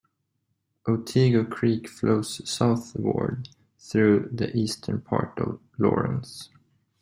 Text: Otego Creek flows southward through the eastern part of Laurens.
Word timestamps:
Otego 0.87 1.47
Creek 1.47 1.87
flows 1.87 2.41
southward 2.49 3.49
through 3.77 4.29
the 4.33 4.49
eastern 4.57 4.99
part 4.99 5.37
of 5.37 5.59
Laurens. 5.77 6.49